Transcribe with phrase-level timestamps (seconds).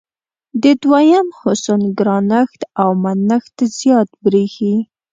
[0.63, 4.75] د دویم حسن ګرانښت او منښت زیات برېښي.